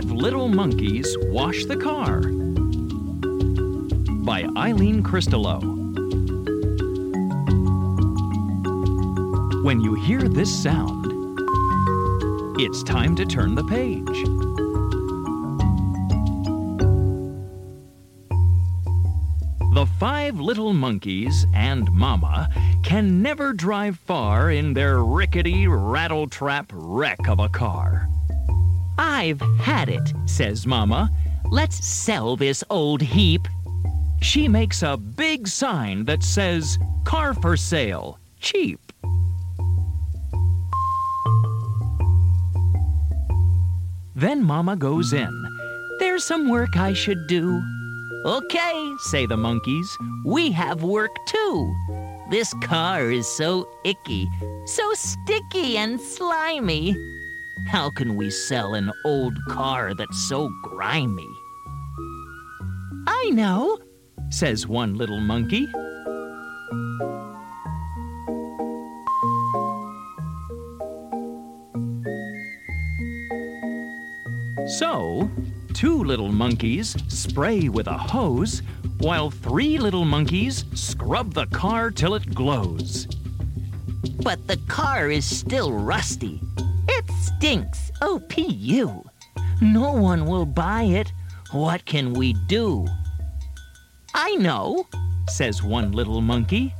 [0.00, 2.22] Five Little Monkeys Wash the Car
[4.24, 5.60] by Eileen Christelow.
[9.62, 11.04] When you hear this sound,
[12.58, 14.06] it's time to turn the page.
[19.74, 22.48] The five little monkeys and Mama
[22.82, 28.08] can never drive far in their rickety, rattletrap wreck of a car.
[29.02, 31.10] I've had it, says Mama.
[31.50, 33.48] Let's sell this old heap.
[34.20, 38.78] She makes a big sign that says, Car for sale, cheap.
[44.14, 45.46] Then Mama goes in.
[45.98, 47.62] There's some work I should do.
[48.26, 49.96] Okay, say the monkeys.
[50.26, 51.74] We have work too.
[52.30, 54.28] This car is so icky,
[54.66, 56.94] so sticky and slimy.
[57.68, 61.28] How can we sell an old car that's so grimy?
[63.06, 63.78] I know,
[64.30, 65.66] says one little monkey.
[74.66, 75.28] So,
[75.74, 78.62] two little monkeys spray with a hose,
[78.98, 83.06] while three little monkeys scrub the car till it glows.
[84.22, 86.40] But the car is still rusty.
[87.36, 89.04] Stinks, oh, OPU.
[89.60, 91.12] No one will buy it.
[91.52, 92.86] What can we do?
[94.14, 94.86] I know,
[95.28, 96.74] says one little monkey.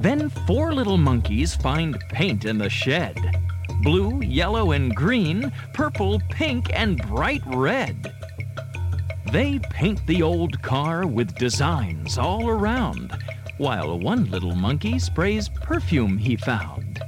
[0.00, 3.16] Then four little monkeys find paint in the shed
[3.82, 8.12] blue, yellow, and green, purple, pink, and bright red.
[9.30, 13.12] They paint the old car with designs all around,
[13.58, 17.00] while one little monkey sprays perfume he found.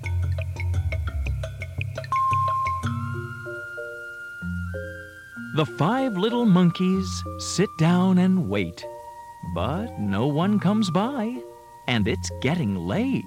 [5.56, 7.08] The five little monkeys
[7.38, 8.86] sit down and wait,
[9.54, 11.42] but no one comes by
[11.88, 13.24] and it's getting late.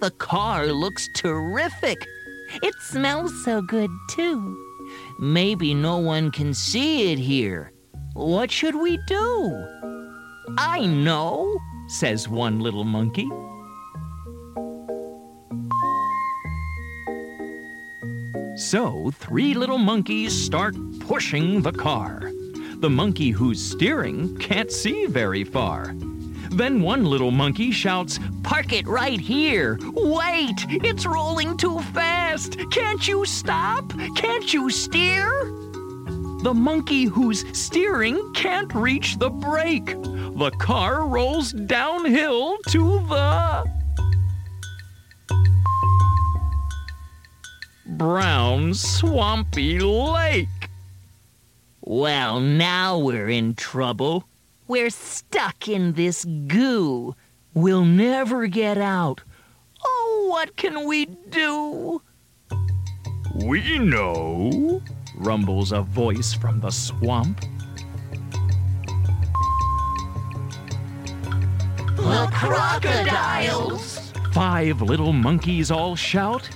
[0.00, 1.98] The car looks terrific.
[2.62, 4.56] It smells so good, too.
[5.18, 7.72] Maybe no one can see it here.
[8.14, 9.66] What should we do?
[10.56, 13.28] I know, says one little monkey.
[18.56, 22.30] So, three little monkeys start pushing the car.
[22.76, 25.94] The monkey who's steering can't see very far.
[26.50, 29.76] Then one little monkey shouts, Park it right here!
[29.92, 30.64] Wait!
[30.68, 32.56] It's rolling too fast!
[32.70, 33.92] Can't you stop?
[34.14, 35.28] Can't you steer?
[36.44, 39.96] The monkey who's steering can't reach the brake.
[40.36, 43.64] The car rolls downhill to the.
[47.86, 50.48] Brown, swampy lake.
[51.82, 54.24] Well, now we're in trouble.
[54.66, 57.14] We're stuck in this goo.
[57.52, 59.20] We'll never get out.
[59.84, 62.02] Oh, what can we do?
[63.36, 64.82] We know,
[65.16, 67.44] rumbles a voice from the swamp.
[72.46, 74.12] Crocodiles!
[74.32, 76.46] Five little monkeys all shout.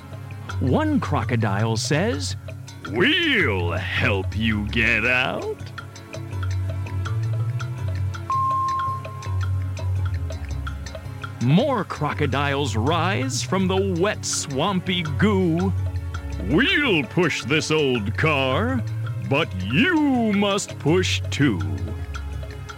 [0.60, 2.36] One crocodile says,
[2.90, 5.62] We'll help you get out.
[11.42, 15.72] More crocodiles rise from the wet, swampy goo.
[16.48, 18.82] We'll push this old car,
[19.28, 21.60] but you must push too.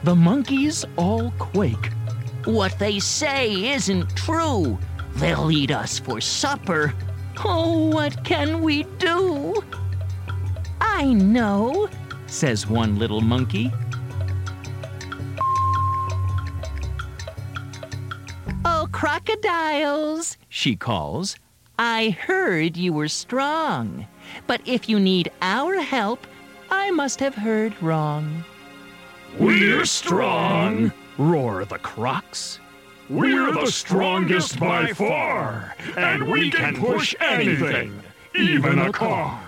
[0.04, 1.90] The monkeys all quake.
[2.44, 4.78] What they say isn't true.
[5.16, 6.94] They'll eat us for supper.
[7.44, 9.62] Oh, what can we do?
[10.80, 11.88] I know,
[12.26, 13.70] says one little monkey.
[18.64, 21.36] Oh, crocodiles, she calls.
[21.78, 24.06] I heard you were strong,
[24.46, 26.26] but if you need our help,
[26.70, 28.44] I must have heard wrong.
[29.38, 32.58] We're strong, roar the crocs.
[33.10, 38.02] We're the strongest by far, and we can push anything,
[38.34, 39.46] even a car.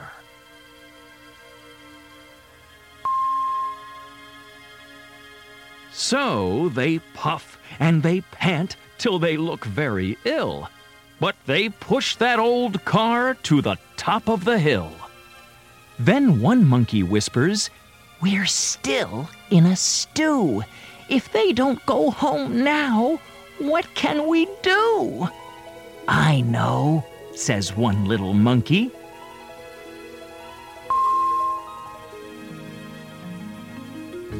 [5.92, 10.68] So they puff and they pant till they look very ill.
[11.20, 14.92] But they push that old car to the top of the hill.
[15.98, 17.70] Then one monkey whispers,
[18.20, 20.64] We're still in a stew.
[21.08, 23.20] If they don't go home now,
[23.58, 25.28] what can we do?
[26.08, 27.04] I know,
[27.34, 28.90] says one little monkey.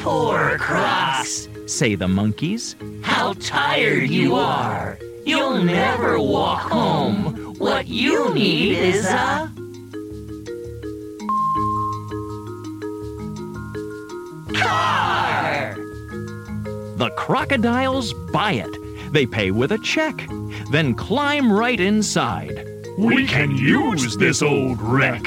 [0.00, 2.74] Poor Crocs, say the monkeys.
[3.02, 4.98] How tired you are.
[5.24, 7.54] You'll never walk home.
[7.58, 9.52] What you need is a...
[14.54, 15.01] Car!
[17.02, 19.12] The crocodiles buy it.
[19.12, 20.24] They pay with a check,
[20.70, 22.64] then climb right inside.
[22.96, 25.24] We can use this old wreck.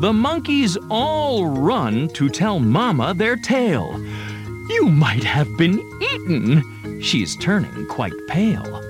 [0.00, 3.92] The monkeys all run to tell Mama their tale.
[4.70, 7.02] You might have been eaten.
[7.02, 8.80] She's turning quite pale.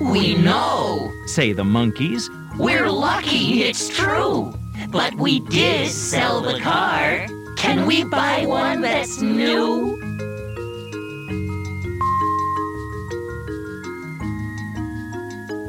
[0.00, 2.28] We know, say the monkeys.
[2.58, 4.52] We're lucky, it's true.
[4.90, 7.26] But we did sell the car.
[7.56, 9.98] Can we buy one that's new?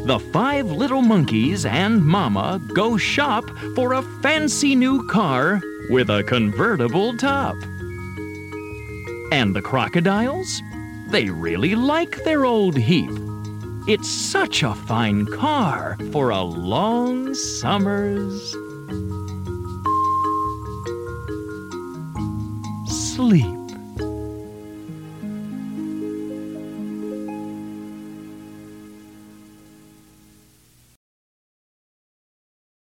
[0.05, 6.23] The five little monkeys and Mama go shop for a fancy new car with a
[6.23, 7.55] convertible top.
[9.31, 10.61] And the crocodiles?
[11.07, 13.11] They really like their old heap.
[13.87, 18.55] It's such a fine car for a long summer's
[23.15, 23.64] sleep.